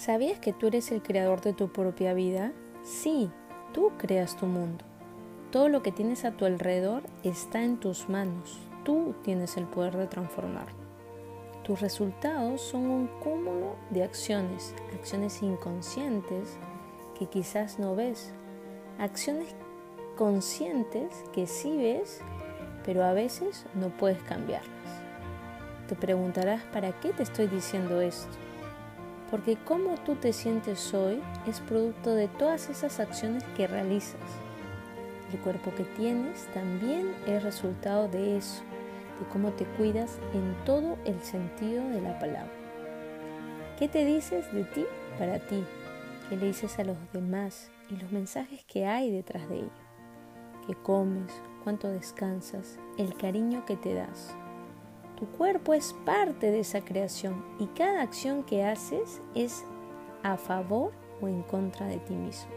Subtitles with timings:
[0.00, 2.52] ¿Sabías que tú eres el creador de tu propia vida?
[2.82, 3.30] Sí,
[3.74, 4.82] tú creas tu mundo.
[5.52, 8.60] Todo lo que tienes a tu alrededor está en tus manos.
[8.82, 10.78] Tú tienes el poder de transformarlo.
[11.64, 16.56] Tus resultados son un cúmulo de acciones, acciones inconscientes
[17.18, 18.32] que quizás no ves,
[18.98, 19.54] acciones
[20.16, 22.22] conscientes que sí ves,
[22.86, 25.02] pero a veces no puedes cambiarlas.
[25.88, 28.49] Te preguntarás, ¿para qué te estoy diciendo esto?
[29.30, 34.20] Porque cómo tú te sientes hoy es producto de todas esas acciones que realizas.
[35.32, 38.62] El cuerpo que tienes también es resultado de eso,
[39.20, 42.50] de cómo te cuidas en todo el sentido de la palabra.
[43.78, 44.84] ¿Qué te dices de ti
[45.18, 45.64] para ti?
[46.28, 49.70] ¿Qué le dices a los demás y los mensajes que hay detrás de ello?
[50.66, 51.32] ¿Qué comes?
[51.62, 52.78] ¿Cuánto descansas?
[52.98, 54.34] El cariño que te das.
[55.20, 59.66] Tu cuerpo es parte de esa creación y cada acción que haces es
[60.22, 62.50] a favor o en contra de ti mismo.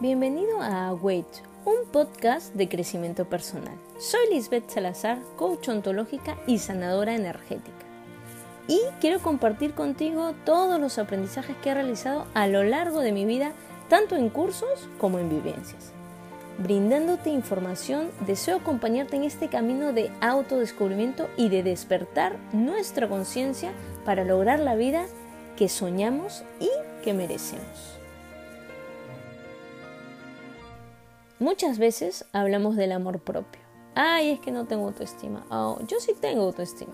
[0.00, 1.28] Bienvenido a Await,
[1.64, 3.78] un podcast de crecimiento personal.
[4.00, 7.86] Soy Lisbeth Salazar, coach ontológica y sanadora energética.
[8.66, 13.24] Y quiero compartir contigo todos los aprendizajes que he realizado a lo largo de mi
[13.26, 13.52] vida,
[13.88, 15.93] tanto en cursos como en vivencias
[16.58, 23.72] brindándote información, deseo acompañarte en este camino de autodescubrimiento y de despertar nuestra conciencia
[24.04, 25.06] para lograr la vida
[25.56, 26.70] que soñamos y
[27.02, 27.98] que merecemos.
[31.38, 33.60] Muchas veces hablamos del amor propio.
[33.94, 35.44] Ay, es que no tengo autoestima.
[35.50, 36.92] Oh, yo sí tengo autoestima.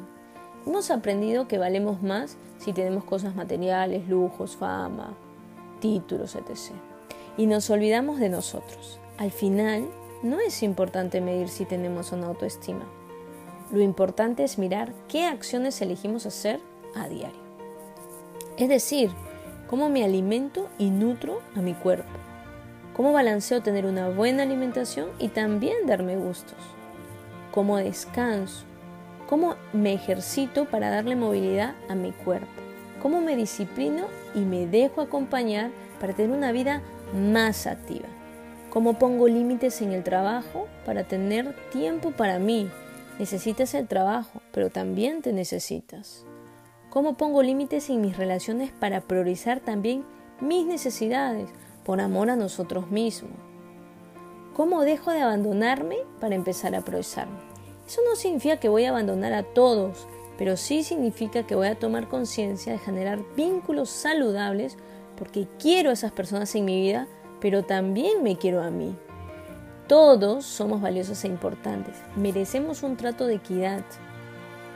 [0.67, 5.14] Hemos aprendido que valemos más si tenemos cosas materiales, lujos, fama,
[5.80, 6.72] títulos, etc.
[7.36, 8.98] Y nos olvidamos de nosotros.
[9.20, 9.86] Al final,
[10.22, 12.86] no es importante medir si tenemos una autoestima.
[13.70, 16.58] Lo importante es mirar qué acciones elegimos hacer
[16.94, 17.42] a diario.
[18.56, 19.10] Es decir,
[19.68, 22.08] cómo me alimento y nutro a mi cuerpo.
[22.96, 26.56] Cómo balanceo tener una buena alimentación y también darme gustos.
[27.52, 28.64] Cómo descanso.
[29.28, 32.48] Cómo me ejercito para darle movilidad a mi cuerpo.
[33.02, 36.80] Cómo me disciplino y me dejo acompañar para tener una vida
[37.14, 38.08] más activa.
[38.70, 42.70] ¿Cómo pongo límites en el trabajo para tener tiempo para mí?
[43.19, 46.25] Necesitas el trabajo, pero también te necesitas.
[46.89, 50.05] ¿Cómo pongo límites en mis relaciones para priorizar también
[50.41, 51.48] mis necesidades
[51.85, 53.33] por amor a nosotros mismos?
[54.55, 57.41] ¿Cómo dejo de abandonarme para empezar a priorizarme?
[57.89, 60.07] Eso no significa que voy a abandonar a todos,
[60.39, 64.77] pero sí significa que voy a tomar conciencia de generar vínculos saludables
[65.19, 67.08] porque quiero a esas personas en mi vida
[67.40, 68.96] pero también me quiero a mí.
[69.86, 71.96] Todos somos valiosos e importantes.
[72.14, 73.83] Merecemos un trato de equidad.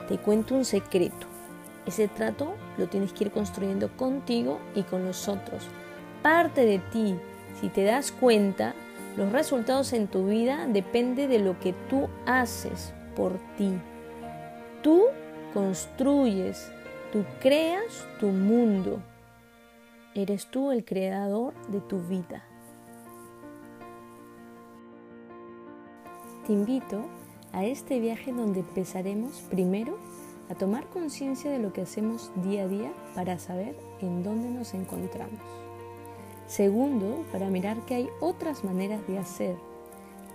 [0.09, 1.27] Te cuento un secreto.
[1.85, 5.63] Ese trato lo tienes que ir construyendo contigo y con los otros.
[6.21, 7.15] Parte de ti.
[7.61, 8.73] Si te das cuenta,
[9.15, 13.71] los resultados en tu vida dependen de lo que tú haces por ti.
[14.81, 15.05] Tú
[15.53, 16.69] construyes,
[17.13, 19.01] tú creas tu mundo.
[20.13, 22.43] Eres tú el creador de tu vida.
[26.45, 27.01] Te invito
[27.53, 29.97] a este viaje donde empezaremos primero
[30.47, 34.75] a tomar conciencia de lo que hacemos día a día para saber en dónde nos
[34.75, 35.39] encontramos.
[36.45, 39.55] Segundo, para mirar que hay otras maneras de hacer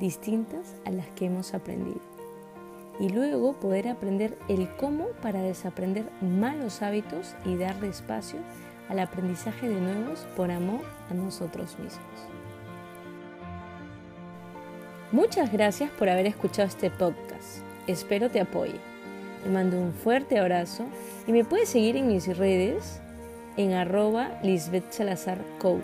[0.00, 2.00] distintas a las que hemos aprendido.
[2.98, 8.41] Y luego poder aprender el cómo para desaprender malos hábitos y darle espacio
[8.88, 12.39] al aprendizaje de nuevos por amor a nosotros mismos.
[15.12, 17.62] Muchas gracias por haber escuchado este podcast.
[17.88, 18.78] Espero te apoye.
[19.43, 20.84] Te mando un fuerte abrazo
[21.26, 23.00] y me puedes seguir en mis redes
[23.56, 25.82] en arroba Lisbeth Salazar Coach.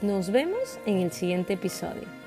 [0.00, 2.21] Nos vemos en el siguiente episodio.